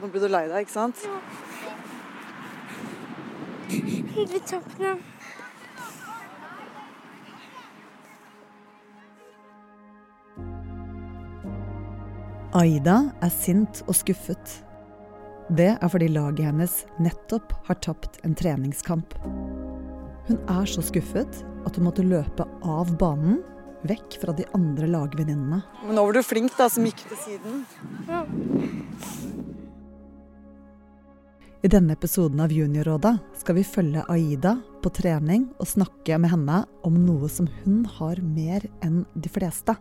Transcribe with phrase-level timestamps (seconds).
[0.00, 1.04] Nå blir du lei deg, ikke sant?
[1.06, 1.20] Ja.
[4.16, 5.00] Litt toppen
[12.56, 14.62] Aida er sint og skuffet.
[15.52, 19.12] Det er fordi laget hennes nettopp har tapt en treningskamp.
[20.26, 23.42] Hun er så skuffet at hun måtte løpe av banen,
[23.86, 25.60] vekk fra de andre lagvenninnene.
[25.84, 27.60] Men nå var du flink, da, som gikk til siden.
[31.62, 36.58] I denne episoden av Juniorrådet skal vi følge Aida på trening og snakke med henne
[36.84, 39.74] om noe som hun har mer enn de fleste.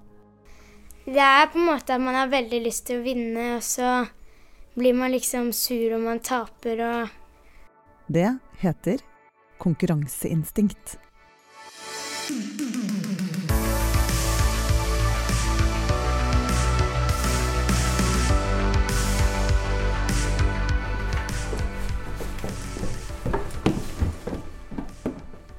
[1.06, 4.06] Det er på en måte at man har veldig lyst til å vinne, og så
[4.76, 7.22] blir man liksom sur om man taper og
[8.08, 8.32] Det
[8.62, 9.02] heter
[9.60, 10.98] konkurranseinstinkt.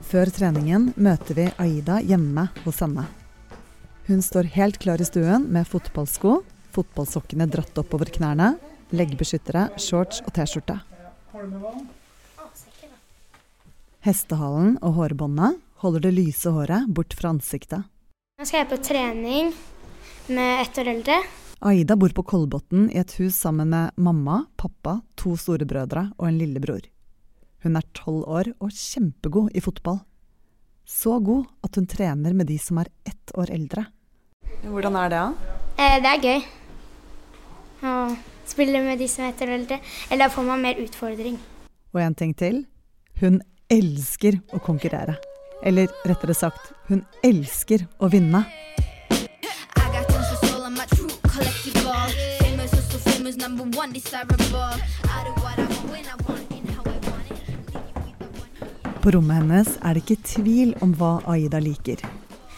[0.07, 3.09] Før treningen møter vi Aida hjemme hos henne.
[4.07, 6.45] Hun står helt klar i stuen med fotballsko,
[6.77, 8.53] fotballsokkene dratt oppover knærne,
[8.95, 10.79] leggbeskyttere, shorts og T-skjorte.
[14.07, 17.83] Hestehalen og hårbåndet holder det lyse håret bort fra ansiktet.
[18.39, 19.51] Nå skal jeg på trening
[20.31, 21.23] med ett år eldre.
[21.67, 26.39] Aida bor på Kolbotn i et hus sammen med mamma, pappa, to storebrødre og en
[26.39, 26.87] lillebror.
[27.67, 29.98] Hun er tolv år og kjempegod i fotball.
[30.86, 33.89] Så god at hun trener med de som er ett år eldre.
[34.62, 35.56] Hvordan er det, da?
[35.83, 36.44] Eh, det er gøy
[37.83, 37.94] å
[38.47, 39.81] spille med de som er ett år eldre.
[40.06, 41.41] Eller da får man mer utfordring.
[41.91, 42.62] Og en ting til.
[43.19, 45.19] Hun elsker å konkurrere.
[45.67, 48.47] Eller rettere sagt, hun elsker å vinne.
[53.06, 54.61] Famous, number one desirable.
[55.11, 56.56] I do what I want when I want
[59.07, 62.00] På rommet hennes er det ikke tvil om hva Aida liker.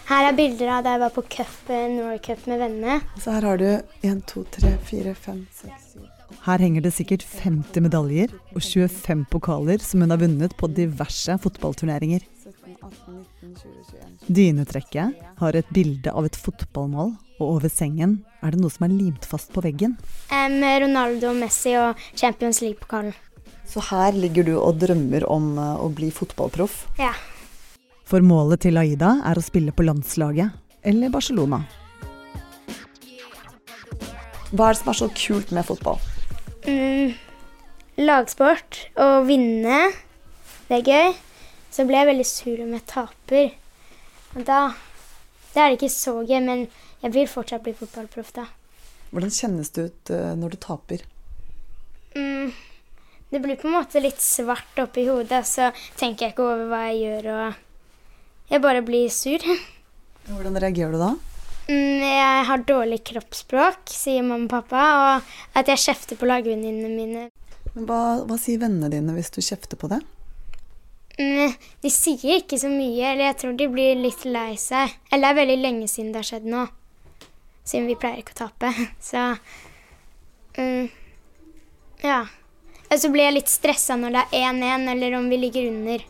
[0.08, 2.94] Her er bilder av da jeg var på cupen, World Cup med vennene.
[3.20, 7.26] Så her har du 1, 2, 3, 4, 5, 6, 7 Her henger det sikkert
[7.28, 12.24] 50 medaljer og 25 pokaler som hun har vunnet på diverse fotballturneringer.
[12.40, 13.84] 17, 18, 19, 20,
[14.24, 18.88] 21 Dynetrekket har et bilde av et fotballmål, og over sengen er det noe som
[18.88, 20.00] er limt fast på veggen.
[20.32, 23.12] Med Ronaldo, Messi og Champions League-pokalen.
[23.68, 26.86] Så her ligger du og drømmer om eh, å bli fotballproff.
[27.00, 27.12] Ja.
[28.08, 30.56] For målet til Aida er å spille på landslaget,
[30.88, 31.60] eller Barcelona.
[34.48, 36.00] Hva er det som er så kult med fotball?
[36.64, 37.12] Mm,
[38.00, 38.86] lagsport.
[38.96, 39.82] Å vinne,
[40.70, 41.16] det er gøy.
[41.68, 43.50] Så blir jeg veldig sur om jeg taper.
[44.32, 44.62] Og da,
[45.52, 46.64] da er det ikke så gøy, men
[47.04, 48.46] jeg vil fortsatt bli fotballproff da.
[49.12, 51.04] Hvordan kjennes det ut eh, når du taper?
[52.16, 52.56] Mm,
[53.30, 56.82] det blir på en måte litt svart oppi hodet, så tenker jeg ikke over hva
[56.88, 59.48] jeg gjør, og jeg bare blir sur.
[60.28, 61.14] Hvordan reagerer du da?
[61.68, 66.94] Mm, jeg har dårlig kroppsspråk, sier mamma og pappa, og at jeg kjefter på lagvenninnene
[66.94, 67.24] mine.
[67.74, 70.00] Men hva, hva sier vennene dine hvis du kjefter på det?
[71.18, 71.52] Mm,
[71.82, 74.96] de sier ikke så mye, eller jeg tror de blir litt lei seg.
[75.10, 76.64] Eller det er veldig lenge siden det har skjedd nå,
[77.66, 78.72] siden vi pleier ikke å tape.
[79.10, 79.24] Så
[80.56, 80.88] um,
[82.04, 82.22] ja.
[82.96, 86.04] Så blir jeg litt stressa når det er 1-1, eller om vi ligger under.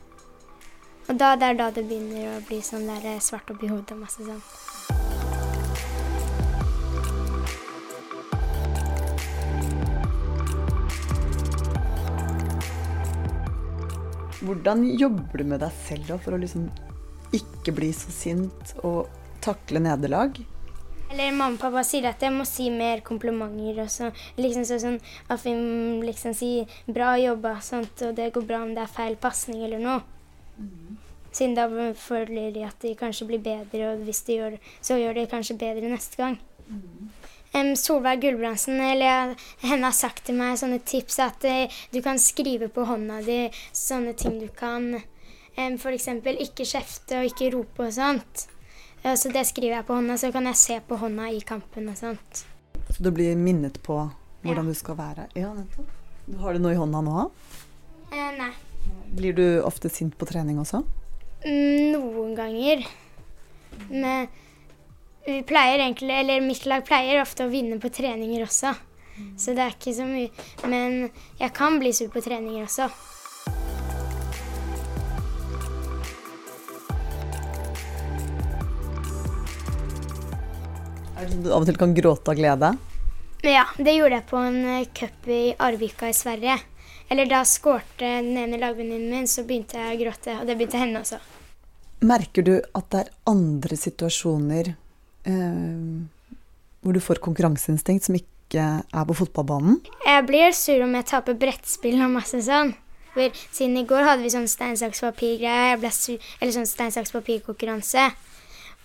[1.09, 3.97] Og da, det er da det begynner å bli sånn der eh, svart oppi hodet
[3.97, 4.43] og masse sånn.
[14.39, 16.71] Hvordan jobber du med deg selv for å liksom
[17.35, 19.11] ikke bli så sint og
[19.45, 20.39] takle nederlag?
[21.09, 23.83] Eller mamma og pappa sier at jeg må si mer komplimenter.
[23.83, 25.55] og så liksom så, sånn At vi
[26.05, 29.79] liksom sier 'bra jobba', sånt, og det går bra om det er feil pasning eller
[29.79, 30.03] noe.
[31.33, 34.97] Siden da føler de at de kanskje blir bedre, og hvis de gjør det, så
[34.99, 36.39] gjør de kanskje bedre neste gang.
[37.55, 42.19] Em, Solveig Gulbrandsen eller henne har sagt til meg sånne tips at eh, du kan
[42.21, 43.39] skrive på hånda di
[43.73, 46.09] sånne ting du kan um, F.eks.
[46.45, 48.49] ikke kjefte og ikke rope og sånt.
[49.03, 51.97] Så det skriver jeg på hånda, så kan jeg se på hånda i kampen og
[51.97, 52.45] sånt.
[52.91, 54.11] Så du blir minnet på
[54.43, 54.73] hvordan Ja.
[54.73, 55.29] du skal være?
[55.35, 55.89] Ja, nettopp.
[56.41, 57.31] Har du noe i hånda nå?
[58.13, 58.51] Eh, nei.
[59.15, 60.83] Blir du ofte sint på trening også?
[61.45, 62.85] Mm, noen ganger.
[63.91, 64.29] Men
[65.27, 68.75] vi pleier egentlig, eller mitt lag pleier ofte å vinne på treninger også.
[69.37, 70.31] Så det er ikke så mye.
[70.69, 71.11] Men
[71.41, 72.91] jeg kan bli sur på treninger også.
[81.31, 82.73] Du av og til kan gråte av glede?
[83.47, 86.59] Ja, det gjorde jeg på en eh, cup i Arvika i Sverige.
[87.09, 90.35] Eller da skårte den ene lagvenninnen min, så begynte jeg å gråte.
[90.41, 91.21] Og det begynte henne også.
[92.09, 96.03] Merker du at det er andre situasjoner eh,
[96.83, 99.81] hvor du får konkurranseinstinkt som ikke er på fotballbanen?
[100.05, 102.75] Jeg blir sur om jeg taper brettspill og masse sånn.
[103.15, 105.75] For siden i går hadde vi sånn stein, saks, papir-greie.
[105.79, 108.11] Eller sånn stein, saks, papir-konkurranse.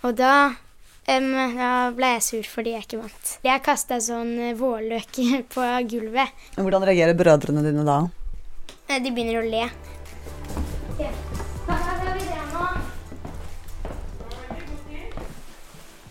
[0.04, 0.56] Og da,
[1.06, 1.26] em,
[1.58, 3.32] da ble jeg sur fordi jeg ikke vant.
[3.46, 5.20] Jeg kasta sånn eh, vårløk
[5.54, 6.44] på gulvet.
[6.58, 7.98] Hvordan reagerer brødrene dine da?
[8.88, 9.66] Eh, De begynner å le.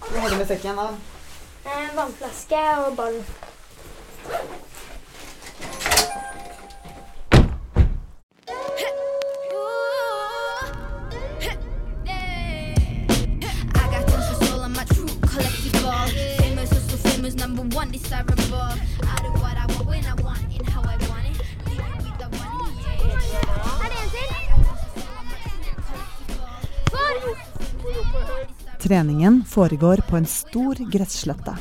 [0.04, 0.88] Hva har du med sekken da?
[1.64, 3.20] Eh, Vannflaske og ball.
[28.84, 31.56] Treningen foregår på en stor gresslette.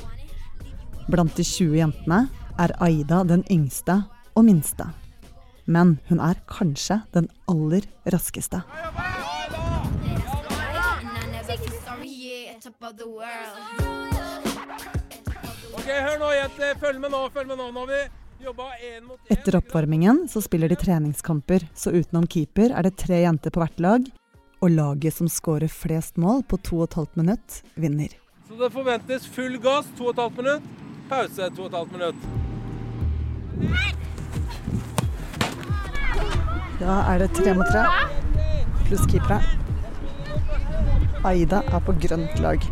[1.06, 2.24] Blant de 20 jentene
[2.58, 4.00] er Aida den yngste
[4.34, 4.88] og minste.
[5.70, 8.58] Men hun er kanskje den aller raskeste.
[15.72, 16.74] Ok, Hør nå, jenter.
[16.82, 17.22] Følg med nå.
[17.30, 17.68] følg med nå.
[17.70, 18.00] Nå vi.
[19.30, 23.78] Etter oppvarmingen så spiller de treningskamper, så utenom keeper er det tre jenter på hvert
[23.86, 24.10] lag.
[24.62, 28.14] Og laget som skårer flest mål på 2 12 minutt, vinner.
[28.46, 30.62] Så det forventes full gass 2 12 minutt.
[31.08, 32.16] Pause 2 12 minutt.
[36.78, 37.82] Da er det tre mot tre,
[38.86, 39.42] pluss keepere.
[41.26, 42.64] Aida er på grønt lag.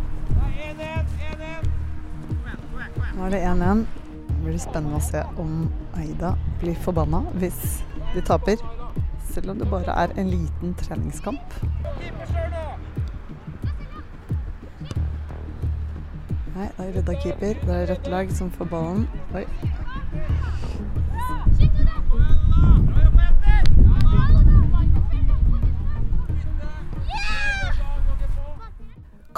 [3.14, 3.84] Nå er det 1-1.
[4.31, 5.69] Det blir spennende å se om
[6.00, 6.32] Aida
[6.62, 7.60] blir forbanna hvis
[8.14, 8.62] de taper.
[9.31, 11.60] Selv om det bare er en liten treningskamp.
[16.60, 17.56] Da er redda keeper.
[17.64, 19.06] Det er rødt lag som får ballen.
[19.32, 19.46] Oi.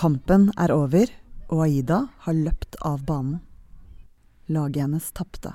[0.03, 1.15] Kampen er over,
[1.47, 3.39] og Aida har løpt av banen.
[4.51, 5.55] Laget hennes tapte.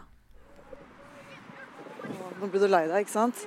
[2.39, 3.43] Nå blir du lei deg, ikke sant?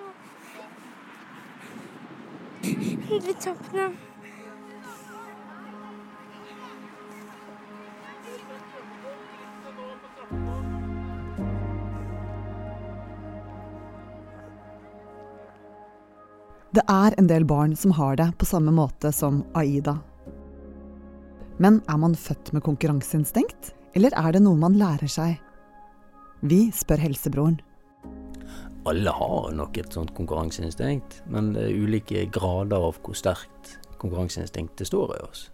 [2.61, 4.10] Vi tapte.
[16.71, 19.97] Det er en del barn som har det på samme måte som Aida.
[21.59, 25.41] Men er man født med konkurranseinstinkt, eller er det noe man lærer seg?
[26.47, 27.59] Vi spør helsebroren.
[28.87, 34.89] Alle har nok et sånt konkurranseinstinkt, men det er ulike grader av hvor sterkt konkurranseinstinktet
[34.89, 35.49] står i oss.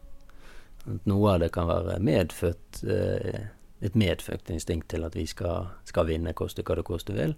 [1.09, 3.49] Noe av det kan være medfødt, eh,
[3.85, 7.35] et medfødt instinkt til at vi skal, skal vinne, koste hva det koste vil.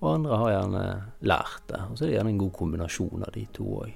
[0.00, 0.84] Og andre har gjerne
[1.20, 1.80] lært det.
[1.90, 3.90] Og så er det gjerne en god kombinasjon av de to òg.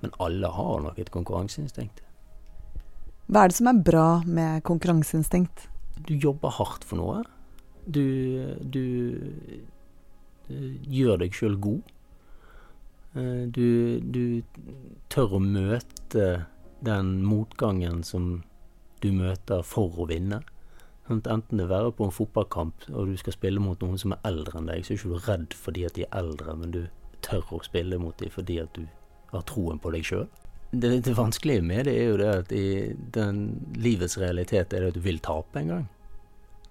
[0.00, 2.00] Men alle har nok et konkurranseinstinkt.
[3.30, 5.68] Hva er det som er bra med konkurranseinstinkt?
[6.08, 7.20] Du jobber hardt for noe.
[7.84, 8.02] Du,
[8.64, 8.84] du
[10.50, 11.90] du gjør deg sjøl god.
[13.14, 14.42] Eh, Du, du
[15.12, 16.46] tør å møte
[16.82, 18.42] den motgangen som
[19.02, 20.42] du møter for å vinne.
[21.10, 24.60] Enten det være på en fotballkamp og du skal spille mot noen som er eldre
[24.60, 26.82] enn deg, så er ikke du redd fordi at de er eldre, men du
[27.26, 28.84] tør å spille mot dem fordi at du
[29.32, 30.28] har troen på deg sjøl.
[30.70, 32.66] Det, det vanskelige med det er jo det at i
[33.16, 33.42] den
[33.74, 35.88] livets realitet er det at du vil tape en gang.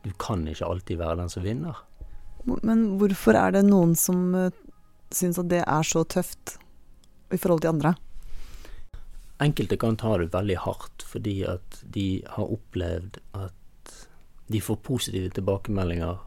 [0.05, 1.84] Du kan ikke alltid være den som vinner.
[2.63, 4.48] Men hvorfor er det noen som uh,
[5.12, 6.55] syns at det er så tøft
[7.36, 7.98] i forhold til andre?
[9.43, 13.59] Enkelte kan ta det veldig hardt fordi at de har opplevd at
[14.50, 16.18] de får positive tilbakemeldinger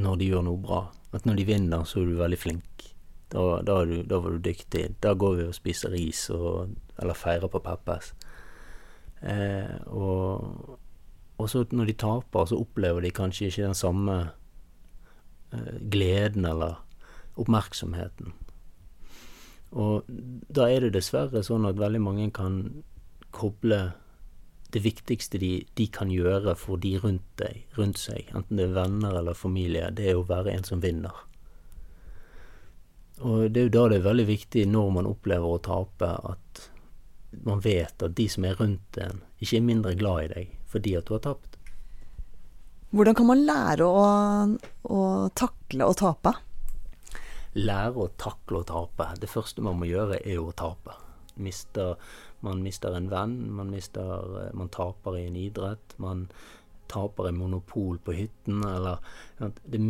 [0.00, 0.80] når de gjør noe bra.
[1.12, 2.86] At når de vinner, så er du veldig flink.
[3.30, 4.86] Da, da, du, da var du dyktig.
[5.02, 8.12] Da går vi og spiser ris og, eller feirer på Peppes.
[9.20, 10.76] Eh, og,
[11.36, 14.18] og så når de taper, så opplever de kanskje ikke den samme
[15.52, 16.80] eh, gleden eller
[17.40, 18.32] oppmerksomheten.
[19.70, 20.08] Og
[20.50, 22.62] da er det dessverre sånn at veldig mange kan
[23.34, 23.90] koble
[24.74, 28.76] det viktigste de, de kan gjøre for de rundt, deg, rundt seg, enten det er
[28.76, 31.24] venner eller familie, det er å være en som vinner.
[33.20, 36.68] Og det er jo da det er veldig viktig når man opplever å tape, at
[37.46, 40.94] man vet at de som er rundt en, ikke er mindre glad i deg fordi
[40.96, 41.58] at du har tapt.
[42.94, 44.04] Hvordan kan man lære å,
[44.86, 45.00] å
[45.38, 46.32] takle å tape?
[47.58, 49.06] Lære å takle å tape.
[49.18, 50.94] Det første man må gjøre, er å tape.
[51.42, 51.98] Mister,
[52.40, 56.28] man mister en venn, man, mister, eh, man taper i en idrett, man
[56.90, 58.98] taper i monopol på hytten, eller
[59.64, 59.80] det,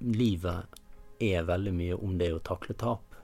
[0.00, 0.78] Livet
[1.20, 3.16] er veldig mye om det å takle tap.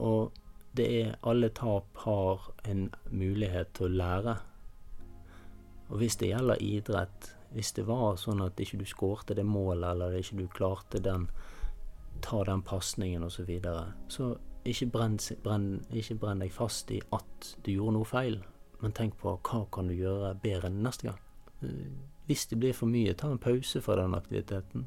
[0.00, 0.32] Og
[0.72, 4.36] det er Alle tap har en mulighet til å lære.
[5.90, 9.90] Og hvis det gjelder idrett, hvis det var sånn at ikke du skårte det målet,
[9.90, 11.28] eller ikke du klarte den
[12.20, 17.00] ta den pasningen osv., så, videre, så ikke brenn, brenn, ikke brenn deg fast i
[17.16, 18.38] at du gjorde noe feil,
[18.80, 21.20] men tenk på hva kan du gjøre bedre enn neste gang.
[22.28, 24.86] Hvis det blir for mye, ta en pause fra den aktiviteten.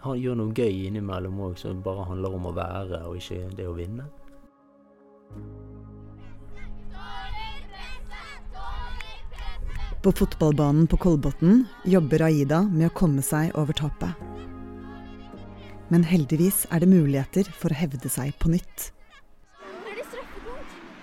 [0.00, 3.76] gjør noe gøy innimellom òg som bare handler om å være, og ikke det å
[3.76, 4.08] vinne.
[10.00, 14.29] På fotballbanen på Kolbotn jobber Aida med å komme seg over tapet.
[15.90, 18.90] Men heldigvis er det muligheter for å hevde seg på nytt.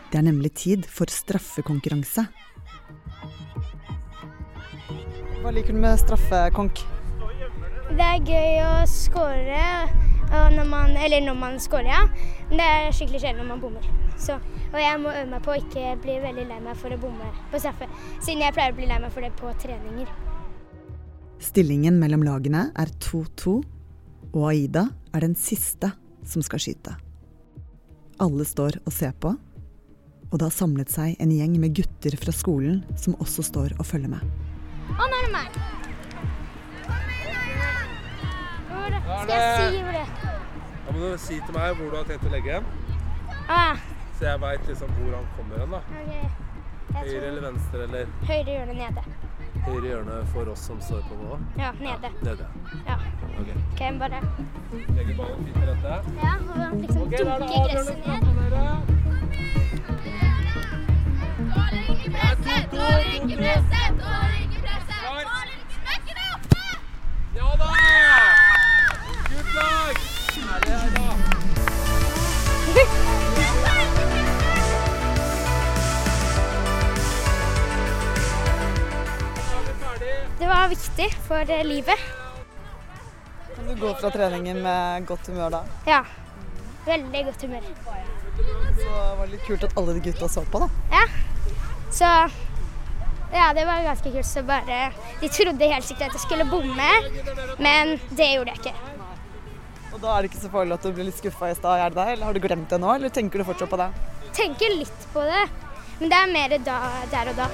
[0.08, 2.24] Det er nemlig tid for straffekonkurranse.
[5.44, 6.86] Hva liker du med straffekonk?
[7.92, 9.66] Det er gøy å score,
[10.56, 12.02] når man, eller når man scorer, ja.
[12.48, 13.92] Men det er skikkelig kjedelig når man bommer.
[14.18, 17.00] Så og jeg må øve meg på å ikke bli veldig lei meg for å
[17.00, 17.88] bomme på straffe,
[18.20, 20.10] siden jeg pleier å bli lei meg for det på treninger.
[21.44, 23.62] Stillingen mellom lagene er 2-2,
[24.34, 25.92] og Aida er den siste
[26.28, 26.96] som skal skyte.
[28.20, 29.32] Alle står og ser på,
[30.28, 33.86] og det har samlet seg en gjeng med gutter fra skolen som også står og
[33.88, 34.24] følger med.
[34.92, 35.60] Å, nå er det meg!
[39.18, 40.10] Skal jeg si hvor det er?
[40.88, 42.68] Da må du si til meg hvor du har tenkt å legge den.
[43.52, 43.80] Ah,
[44.18, 45.74] Så jeg veit liksom hvor han kommer hen.
[45.76, 45.82] da.
[46.98, 49.04] Høyre eller venstre eller høyre hjørne nede.
[49.68, 51.38] høyre hjørne for oss som står på nå?
[51.60, 52.12] Ja, nede.
[52.26, 52.48] Nede.
[52.88, 52.96] Ja.
[53.40, 53.48] Ok.
[53.72, 54.20] Ok, bare
[54.98, 55.94] Legger ballen fint til rette.
[56.24, 58.18] Ja, og liksom Ok, da er det ikke presset!
[63.18, 63.60] gresset ikke ned.
[65.88, 66.64] for oppe!
[67.36, 67.70] Ja da!
[69.30, 69.98] Good luck!
[70.38, 71.08] Herlig, Aida.
[72.68, 73.88] Da er.
[80.40, 82.27] Det var viktig for eh, livet.
[83.58, 85.62] Kan du gå fra treningen med godt humør da?
[85.90, 86.04] Ja.
[86.86, 87.64] Veldig godt humør.
[88.78, 90.68] Så var det litt kult at alle de gutta så på, da.
[90.94, 91.08] Ja.
[91.90, 92.12] Så
[93.34, 94.30] ja, det var ganske kult.
[94.30, 96.92] Så bare De trodde helt sikkert at jeg skulle bomme,
[97.58, 98.76] men det gjorde jeg ikke.
[99.94, 101.90] Og da er det ikke så farlig at du blir litt skuffa i stad, er
[101.90, 102.08] det det?
[102.14, 103.90] Eller har du glemt det nå, eller tenker du fortsatt på det?
[104.38, 105.44] Tenker litt på det,
[105.98, 106.78] men det er mer da,
[107.10, 107.50] der og da.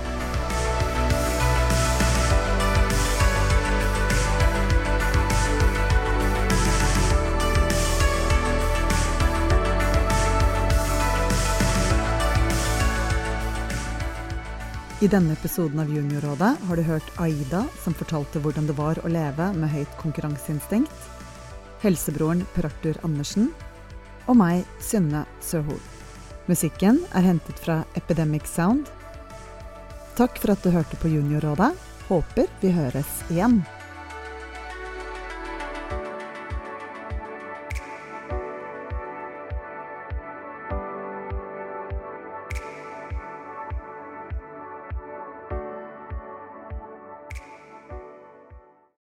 [15.03, 19.10] I denne episoden av Juniorrådet har du hørt Aida, som fortalte hvordan det var å
[19.12, 20.93] leve med høyt konkurranseinstinkt,
[21.81, 23.50] helsebroren Per Arthur Andersen
[24.31, 25.81] og meg, Synne Søhol.
[26.48, 28.88] Musikken er hentet fra Epidemic Sound.
[30.15, 31.74] Takk for at du hørte på Juniorrådet.
[32.07, 33.60] Håper vi høres igjen.